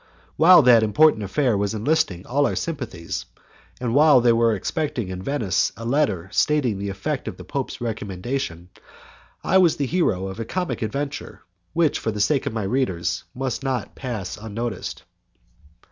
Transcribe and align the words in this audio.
While 0.35 0.63
that 0.63 0.81
important 0.81 1.21
affair 1.21 1.55
was 1.55 1.75
enlisting 1.75 2.25
all 2.25 2.47
our 2.47 2.55
sympathies, 2.55 3.25
and 3.79 3.93
while 3.93 4.19
they 4.19 4.33
were 4.33 4.55
expecting 4.55 5.09
in 5.09 5.21
Venice 5.21 5.71
a 5.77 5.85
letter 5.85 6.27
stating 6.31 6.79
the 6.79 6.89
effect 6.89 7.27
of 7.27 7.37
the 7.37 7.43
Pope's 7.43 7.79
recommendation, 7.79 8.69
I 9.43 9.59
was 9.59 9.75
the 9.75 9.85
hero 9.85 10.25
of 10.27 10.39
a 10.39 10.43
comic 10.45 10.81
adventure 10.81 11.43
which, 11.73 11.99
for 11.99 12.09
the 12.09 12.19
sake 12.19 12.47
of 12.47 12.51
my 12.53 12.63
readers, 12.63 13.25
must 13.35 13.61
not 13.61 13.93
pass 13.93 14.37
unnoticed. 14.37 15.03